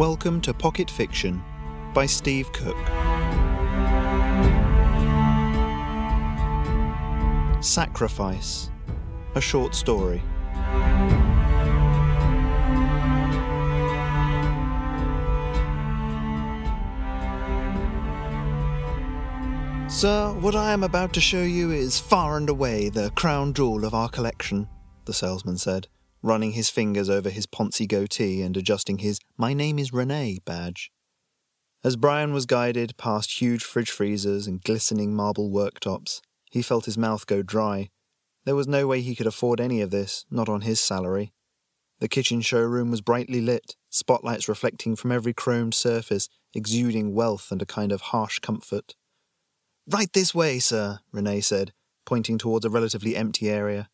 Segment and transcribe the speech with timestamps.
[0.00, 1.44] Welcome to Pocket Fiction
[1.92, 2.74] by Steve Cook.
[7.62, 8.70] Sacrifice,
[9.34, 10.22] a short story.
[19.90, 23.84] Sir, what I am about to show you is far and away the crown jewel
[23.84, 24.66] of our collection,
[25.04, 25.88] the salesman said,
[26.22, 30.90] running his fingers over his poncy goatee and adjusting his My name is Renee badge.
[31.82, 36.98] As Brian was guided past huge fridge freezers and glistening marble worktops, he felt his
[36.98, 37.88] mouth go dry.
[38.44, 41.32] There was no way he could afford any of this, not on his salary.
[42.00, 47.62] The kitchen showroom was brightly lit, spotlights reflecting from every chromed surface, exuding wealth and
[47.62, 48.94] a kind of harsh comfort.
[49.86, 51.72] Right this way, sir, Renee said,
[52.06, 53.88] pointing towards a relatively empty area.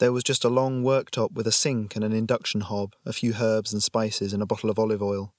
[0.00, 3.34] There was just a long worktop with a sink and an induction hob, a few
[3.38, 5.34] herbs and spices, and a bottle of olive oil.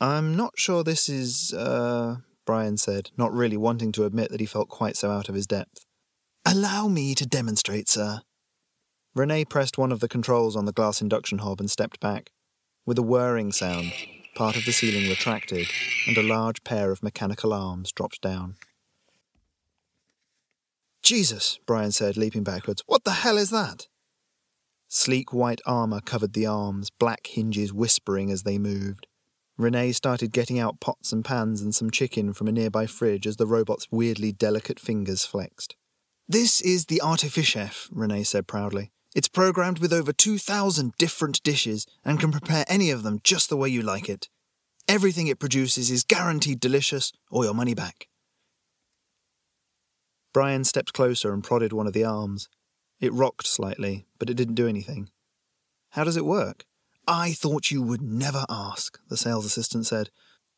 [0.00, 4.46] I'm not sure this is, uh, Brian said, not really wanting to admit that he
[4.46, 5.84] felt quite so out of his depth.
[6.44, 8.20] Allow me to demonstrate, sir.
[9.16, 12.30] Renee pressed one of the controls on the glass induction hob and stepped back.
[12.86, 13.92] With a whirring sound,
[14.36, 15.66] part of the ceiling retracted,
[16.06, 18.54] and a large pair of mechanical arms dropped down.
[21.06, 22.82] Jesus, Brian said, leaping backwards.
[22.86, 23.86] What the hell is that?
[24.88, 29.06] Sleek white armour covered the arms, black hinges whispering as they moved.
[29.56, 33.36] Renee started getting out pots and pans and some chicken from a nearby fridge as
[33.36, 35.76] the robot's weirdly delicate fingers flexed.
[36.28, 38.90] This is the Artifichef, Renee said proudly.
[39.14, 43.56] It's programmed with over 2,000 different dishes and can prepare any of them just the
[43.56, 44.28] way you like it.
[44.88, 48.08] Everything it produces is guaranteed delicious or your money back.
[50.36, 52.50] Brian stepped closer and prodded one of the arms.
[53.00, 55.08] It rocked slightly, but it didn't do anything.
[55.92, 56.66] How does it work?
[57.08, 60.10] I thought you would never ask, the sales assistant said.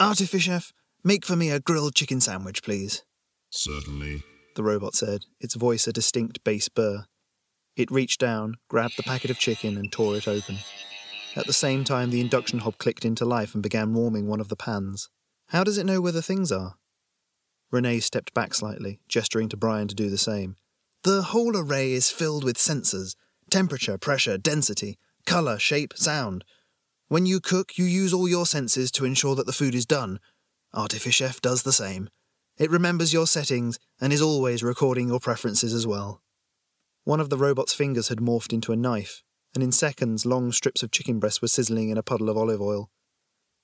[0.00, 0.72] Artifichef,
[1.04, 3.04] make for me a grilled chicken sandwich, please.
[3.50, 4.24] Certainly,
[4.56, 7.04] the robot said, its voice a distinct bass burr.
[7.76, 10.56] It reached down, grabbed the packet of chicken, and tore it open.
[11.36, 14.48] At the same time, the induction hob clicked into life and began warming one of
[14.48, 15.10] the pans.
[15.50, 16.74] How does it know where the things are?
[17.70, 20.56] Renee stepped back slightly, gesturing to Brian to do the same.
[21.02, 23.14] The whole array is filled with sensors
[23.50, 26.44] temperature, pressure, density, colour, shape, sound.
[27.08, 30.20] When you cook, you use all your senses to ensure that the food is done.
[30.72, 32.08] Artifichef does the same.
[32.56, 36.22] It remembers your settings and is always recording your preferences as well.
[37.04, 39.22] One of the robot's fingers had morphed into a knife,
[39.54, 42.60] and in seconds long strips of chicken breast were sizzling in a puddle of olive
[42.60, 42.90] oil.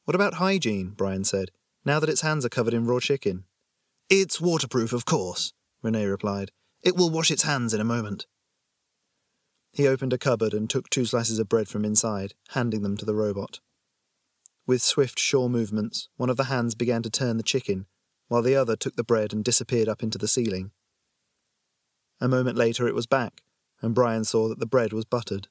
[0.05, 0.95] What about hygiene?
[0.97, 1.51] Brian said,
[1.85, 3.45] now that its hands are covered in raw chicken.
[4.09, 5.53] It's waterproof, of course,
[5.83, 6.53] Renee replied.
[6.81, 8.27] It will wash its hands in a moment.
[9.73, 13.05] He opened a cupboard and took two slices of bread from inside, handing them to
[13.05, 13.59] the robot.
[14.65, 17.87] With swift, sure movements, one of the hands began to turn the chicken,
[18.29, 20.71] while the other took the bread and disappeared up into the ceiling.
[22.21, 23.43] A moment later it was back,
[23.83, 25.49] and Brian saw that the bread was buttered.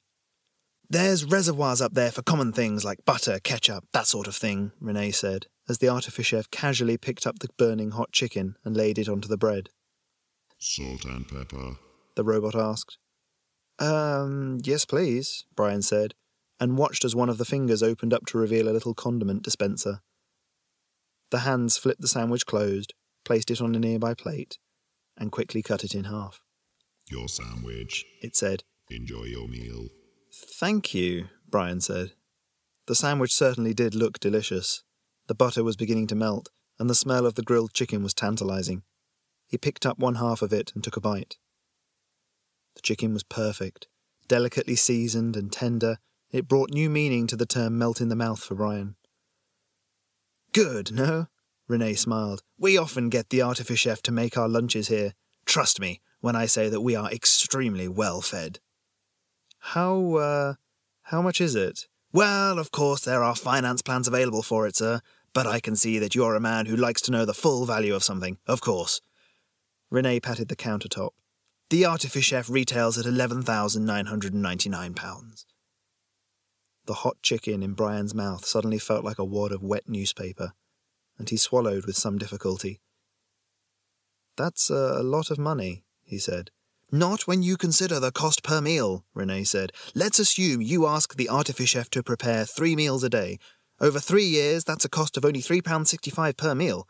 [0.88, 5.10] There's reservoirs up there for common things like butter, ketchup, that sort of thing, Renee
[5.10, 9.26] said, as the Artifichef casually picked up the burning hot chicken and laid it onto
[9.26, 9.70] the bread.
[10.58, 11.76] Salt and pepper?
[12.14, 12.98] The robot asked.
[13.80, 16.14] Um, yes, please, Brian said,
[16.60, 20.02] and watched as one of the fingers opened up to reveal a little condiment dispenser.
[21.30, 22.94] The hands flipped the sandwich closed,
[23.24, 24.58] placed it on a nearby plate,
[25.16, 26.40] and quickly cut it in half.
[27.10, 28.62] Your sandwich, it said.
[28.88, 29.88] Enjoy your meal.
[30.38, 32.12] Thank you, Brian said.
[32.86, 34.82] The sandwich certainly did look delicious.
[35.28, 38.82] The butter was beginning to melt, and the smell of the grilled chicken was tantalizing.
[39.48, 41.38] He picked up one half of it and took a bite.
[42.74, 43.86] The chicken was perfect,
[44.28, 45.98] delicately seasoned and tender.
[46.30, 48.96] It brought new meaning to the term melt in the mouth for Brian.
[50.52, 51.28] Good, no?
[51.66, 52.42] Renee smiled.
[52.58, 55.14] We often get the Artifichef to make our lunches here.
[55.46, 58.60] Trust me when I say that we are extremely well fed.
[59.70, 60.54] How, uh,
[61.02, 61.88] how much is it?
[62.12, 65.00] Well, of course, there are finance plans available for it, sir,
[65.32, 67.92] but I can see that you're a man who likes to know the full value
[67.92, 69.00] of something, of course.
[69.90, 71.10] Renee patted the countertop.
[71.70, 75.44] The Artifichef retails at £11,999.
[76.86, 80.52] The hot chicken in Brian's mouth suddenly felt like a wad of wet newspaper,
[81.18, 82.80] and he swallowed with some difficulty.
[84.36, 86.52] That's a lot of money, he said.
[86.92, 89.72] Not when you consider the cost per meal, Renee said.
[89.94, 93.38] Let's assume you ask the Artifichef to prepare three meals a day,
[93.78, 96.88] over three years, that's a cost of only £3.65 per meal.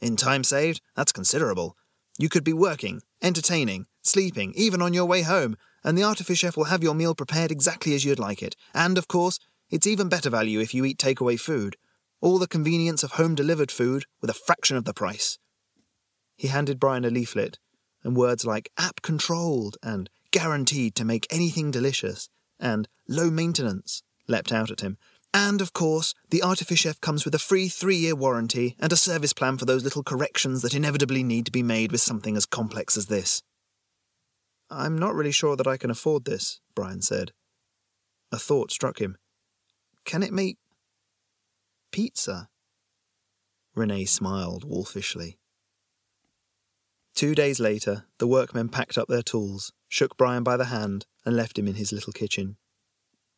[0.00, 1.76] In time saved, that's considerable.
[2.18, 6.64] You could be working, entertaining, sleeping, even on your way home, and the Artifichef will
[6.64, 8.56] have your meal prepared exactly as you'd like it.
[8.72, 9.38] And, of course,
[9.70, 11.76] It's even better value if you eat takeaway food.
[12.20, 15.38] All the convenience of home delivered food with a fraction of the price.
[16.36, 17.58] He handed Brian a leaflet,
[18.04, 22.28] and words like app controlled and guaranteed to make anything delicious
[22.60, 24.98] and low maintenance leapt out at him.
[25.32, 29.32] And, of course, the Artifichef comes with a free three year warranty and a service
[29.32, 32.96] plan for those little corrections that inevitably need to be made with something as complex
[32.96, 33.42] as this.
[34.70, 37.32] I'm not really sure that I can afford this, Brian said.
[38.30, 39.16] A thought struck him.
[40.04, 40.58] Can it make
[41.90, 42.48] pizza?
[43.74, 45.38] Renee smiled wolfishly.
[47.14, 51.36] Two days later, the workmen packed up their tools, shook Brian by the hand, and
[51.36, 52.56] left him in his little kitchen.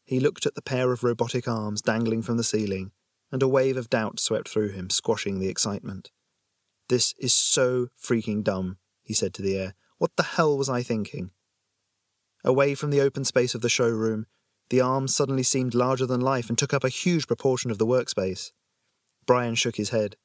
[0.04, 2.92] He looked at the pair of robotic arms dangling from the ceiling,
[3.30, 6.10] and a wave of doubt swept through him, squashing the excitement.
[6.88, 9.74] This is so freaking dumb, he said to the air.
[9.98, 11.32] What the hell was I thinking?
[12.44, 14.26] Away from the open space of the showroom,
[14.70, 17.86] the arms suddenly seemed larger than life and took up a huge proportion of the
[17.86, 18.52] workspace.
[19.26, 20.16] Brian shook his head.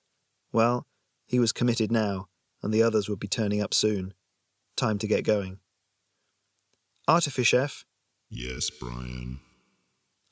[0.54, 0.86] Well,
[1.26, 2.28] he was committed now,
[2.64, 4.14] and the others would be turning up soon.
[4.76, 5.60] Time to get going.
[7.10, 7.84] Artifichef?
[8.30, 9.40] Yes, Brian.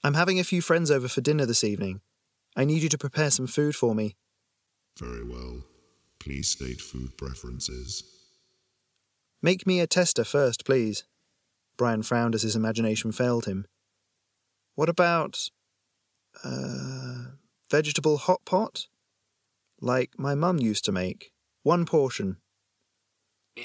[0.04, 2.02] I'm having a few friends over for dinner this evening.
[2.56, 4.16] I need you to prepare some food for me.
[4.98, 5.64] Very well.
[6.20, 8.04] Please state food preferences.
[9.42, 11.06] Make me a tester first, please.
[11.78, 13.66] Brian frowned as his imagination failed him.
[14.76, 15.50] What about.
[16.44, 17.32] Uh,
[17.70, 18.88] vegetable hot pot?
[19.82, 21.32] Like my mum used to make.
[21.64, 22.38] One portion.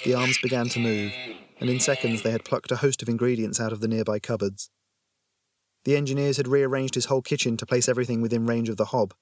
[0.05, 1.13] The arms began to move,
[1.61, 4.69] and in seconds they had plucked a host of ingredients out of the nearby cupboards.
[5.85, 9.15] The engineers had rearranged his whole kitchen to place everything within range of the hob,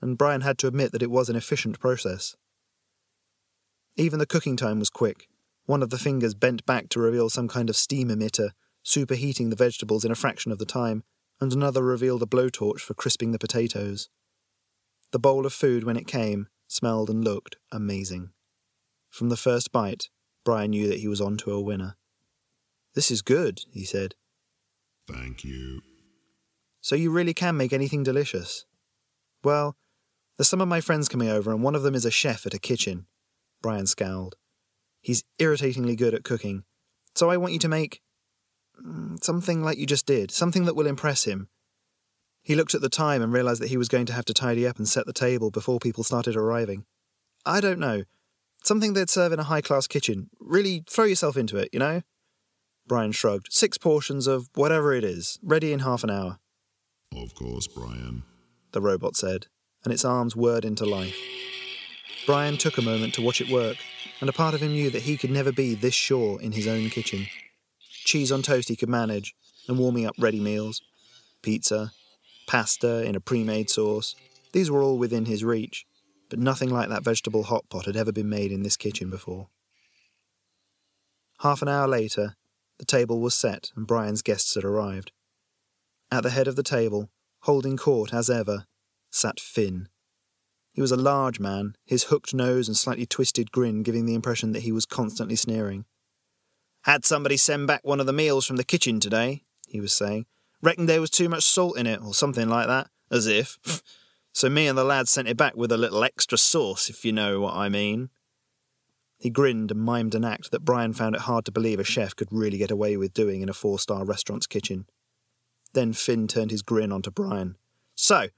[0.00, 2.36] and Brian had to admit that it was an efficient process.
[3.96, 5.28] Even the cooking time was quick.
[5.66, 8.50] One of the fingers bent back to reveal some kind of steam emitter,
[8.84, 11.02] superheating the vegetables in a fraction of the time,
[11.40, 14.08] and another revealed a blowtorch for crisping the potatoes.
[15.10, 18.30] The bowl of food, when it came, smelled and looked amazing.
[19.10, 20.08] From the first bite,
[20.44, 21.96] Brian knew that he was on to a winner.
[22.94, 24.14] This is good, he said.
[25.06, 25.82] Thank you.
[26.80, 28.64] So you really can make anything delicious?
[29.44, 29.76] Well,
[30.36, 32.54] there's some of my friends coming over, and one of them is a chef at
[32.54, 33.06] a kitchen.
[33.60, 34.34] Brian scowled.
[35.00, 36.64] He's irritatingly good at cooking.
[37.14, 38.00] So I want you to make
[38.84, 41.48] mm, something like you just did, something that will impress him.
[42.42, 44.66] He looked at the time and realized that he was going to have to tidy
[44.66, 46.84] up and set the table before people started arriving.
[47.46, 48.02] I don't know.
[48.64, 50.30] Something they'd serve in a high class kitchen.
[50.40, 52.02] Really throw yourself into it, you know?
[52.86, 53.48] Brian shrugged.
[53.50, 56.38] Six portions of whatever it is, ready in half an hour.
[57.16, 58.24] Of course, Brian.
[58.72, 59.46] The robot said,
[59.84, 61.16] and its arms whirred into life.
[62.26, 63.76] Brian took a moment to watch it work,
[64.20, 66.66] and a part of him knew that he could never be this sure in his
[66.66, 67.26] own kitchen.
[68.04, 69.34] Cheese on toast he could manage,
[69.68, 70.80] and warming up ready meals.
[71.42, 71.92] Pizza,
[72.52, 74.14] pasta in a pre made sauce.
[74.52, 75.86] These were all within his reach,
[76.28, 79.48] but nothing like that vegetable hot pot had ever been made in this kitchen before.
[81.40, 82.36] Half an hour later,
[82.78, 85.12] the table was set and Brian's guests had arrived.
[86.10, 87.08] At the head of the table,
[87.44, 88.66] holding court as ever,
[89.10, 89.88] sat Finn.
[90.74, 94.52] He was a large man, his hooked nose and slightly twisted grin giving the impression
[94.52, 95.86] that he was constantly sneering.
[96.82, 100.26] Had somebody send back one of the meals from the kitchen today, he was saying.
[100.62, 102.88] Reckoned there was too much salt in it, or something like that.
[103.10, 103.58] As if.
[104.32, 107.12] so me and the lad sent it back with a little extra sauce, if you
[107.12, 108.10] know what I mean.
[109.18, 112.16] He grinned and mimed an act that Brian found it hard to believe a chef
[112.16, 114.86] could really get away with doing in a four star restaurant's kitchen.
[115.74, 117.56] Then Finn turned his grin onto Brian.
[117.94, 118.28] So,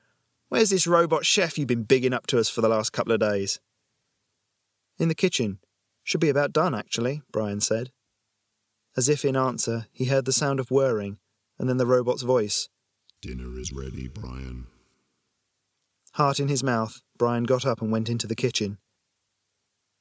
[0.48, 3.20] where's this robot chef you've been bigging up to us for the last couple of
[3.20, 3.60] days?
[4.98, 5.58] In the kitchen.
[6.02, 7.90] Should be about done, actually, Brian said.
[8.94, 11.16] As if in answer, he heard the sound of whirring,
[11.58, 12.68] and then the robot's voice.
[13.22, 14.66] Dinner is ready, Brian.
[16.12, 18.78] Heart in his mouth, Brian got up and went into the kitchen.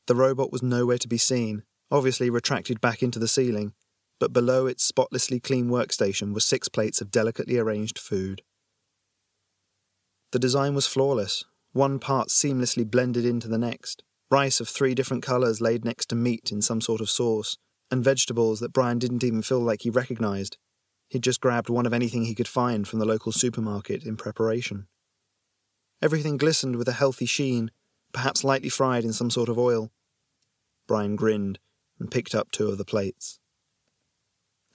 [0.07, 3.73] The robot was nowhere to be seen, obviously retracted back into the ceiling,
[4.19, 8.41] but below its spotlessly clean workstation were six plates of delicately arranged food.
[10.31, 15.23] The design was flawless, one part seamlessly blended into the next, rice of three different
[15.23, 17.57] colours laid next to meat in some sort of sauce,
[17.91, 20.57] and vegetables that Brian didn't even feel like he recognised.
[21.13, 24.87] He'd just grabbed one of anything he could find from the local supermarket in preparation.
[26.01, 27.69] Everything glistened with a healthy sheen,
[28.13, 29.91] perhaps lightly fried in some sort of oil.
[30.87, 31.59] Brian grinned
[31.99, 33.37] and picked up two of the plates.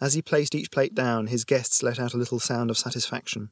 [0.01, 3.51] As he placed each plate down, his guests let out a little sound of satisfaction.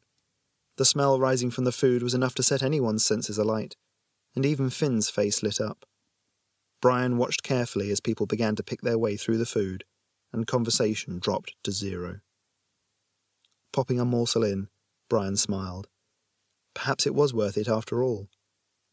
[0.77, 3.75] The smell rising from the food was enough to set anyone's senses alight,
[4.37, 5.87] and even Finn's face lit up.
[6.81, 9.83] Brian watched carefully as people began to pick their way through the food,
[10.33, 12.21] and conversation dropped to zero.
[13.77, 14.69] Popping a morsel in,
[15.11, 15.87] Brian smiled.
[16.73, 18.31] Perhaps it was worth it after all.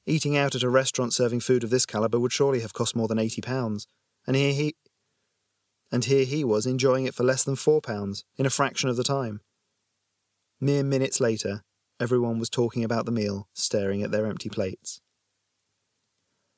[0.06, 3.08] Eating out at a restaurant serving food of this caliber would surely have cost more
[3.08, 3.88] than eighty pounds,
[4.28, 4.75] and here he
[5.90, 8.98] and here he was enjoying it for less than four pounds, in a fraction of
[8.98, 9.40] the time.
[10.60, 11.63] Mere minutes later,
[11.98, 15.00] everyone was talking about the meal, staring at their empty plates.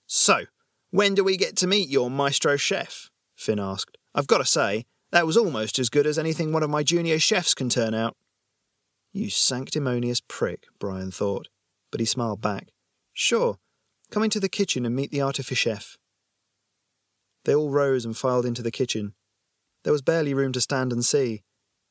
[0.08, 0.46] So,
[0.90, 3.12] when do we get to meet your maestro chef?
[3.36, 4.00] Finn asked.
[4.16, 7.18] I've got to say, that was almost as good as anything one of my junior
[7.18, 8.18] chefs can turn out.
[9.14, 11.48] You sanctimonious prick, Brian thought,
[11.90, 12.68] but he smiled back.
[13.14, 13.56] Sure,
[14.12, 15.96] come into the kitchen and meet the artifichef.
[17.46, 19.14] They all rose and filed into the kitchen.
[19.86, 21.44] There was barely room to stand and see,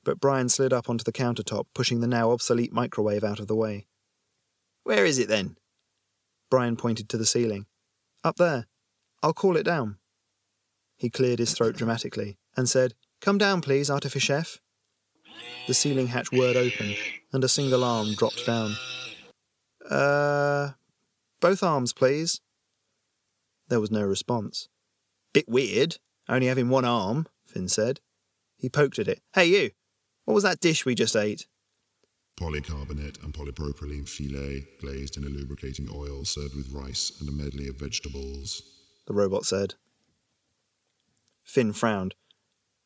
[0.04, 3.57] but Brian slid up onto the countertop, pushing the now obsolete microwave out of the
[3.57, 3.87] way.
[4.83, 5.57] Where is it then?
[6.50, 7.64] Brian pointed to the ceiling.
[8.23, 8.66] Up there.
[9.23, 9.97] I'll call it down.
[10.99, 12.93] He cleared his throat dramatically and said,
[13.25, 14.59] Come down, please, artifichef.
[15.66, 16.95] The ceiling hatch whirred open,
[17.33, 18.75] and a single arm dropped down.
[19.88, 20.73] Uh,
[21.40, 22.43] both arms, please.
[23.69, 24.69] There was no response.
[25.33, 25.97] Bit weird,
[26.28, 28.00] only having one arm, Finn said.
[28.59, 29.23] He poked at it.
[29.33, 29.71] Hey, you!
[30.26, 31.47] What was that dish we just ate?
[32.38, 37.69] Polycarbonate and polypropylene filet glazed in a lubricating oil served with rice and a medley
[37.69, 38.61] of vegetables.
[39.07, 39.76] The robot said.
[41.43, 42.14] Finn frowned.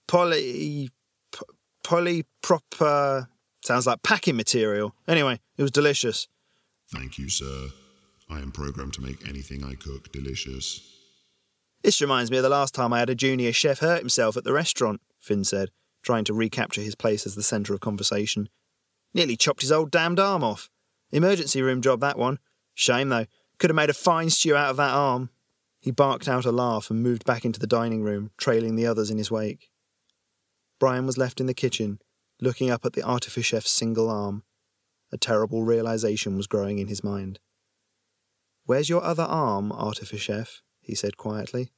[0.08, 0.90] Poly.
[1.32, 1.38] P-
[1.84, 3.28] polyproper.
[3.62, 4.94] Sounds like packing material.
[5.06, 6.26] Anyway, it was delicious.
[6.90, 7.68] Thank you, sir.
[8.30, 10.80] I am programmed to make anything I cook delicious.
[11.82, 14.44] This reminds me of the last time I had a junior chef hurt himself at
[14.44, 15.70] the restaurant, Finn said,
[16.02, 18.48] trying to recapture his place as the centre of conversation.
[19.14, 20.70] Nearly chopped his old damned arm off.
[21.12, 22.38] Emergency room job, that one.
[22.74, 23.26] Shame, though.
[23.58, 25.30] Could have made a fine stew out of that arm.
[25.80, 29.10] He barked out a laugh and moved back into the dining room, trailing the others
[29.10, 29.70] in his wake.
[30.78, 31.98] Brian was left in the kitchen,
[32.40, 34.44] looking up at the artifichef's single arm.
[35.10, 37.40] A terrible realization was growing in his mind.
[38.64, 40.60] Where's your other arm, artifichef?
[40.80, 41.72] he said quietly.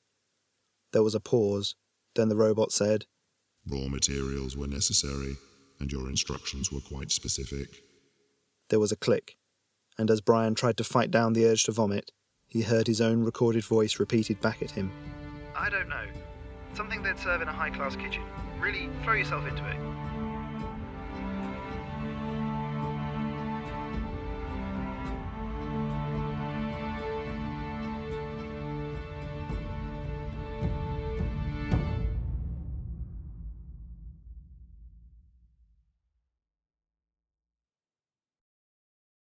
[0.92, 1.76] There was a pause.
[2.16, 3.06] Then the robot said,
[3.66, 5.36] Raw materials were necessary,
[5.78, 7.68] and your instructions were quite specific.
[8.68, 9.36] There was a click,
[9.96, 12.10] and as Brian tried to fight down the urge to vomit,
[12.48, 14.90] he heard his own recorded voice repeated back at him.
[15.54, 16.06] I don't know.
[16.74, 18.22] Something they'd serve in a high class kitchen.
[18.60, 19.76] Really throw yourself into it.